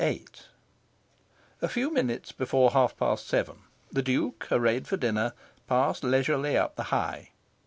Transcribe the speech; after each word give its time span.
VIII 0.03 0.25
A 1.61 1.67
few 1.69 1.93
minutes 1.93 2.31
before 2.31 2.71
half 2.71 2.97
past 2.97 3.27
seven, 3.27 3.65
the 3.91 4.01
Duke, 4.01 4.47
arrayed 4.51 4.87
for 4.87 4.97
dinner, 4.97 5.33
passed 5.67 6.03
leisurely 6.03 6.57
up 6.57 6.75
the 6.75 6.85
High. 6.89 7.29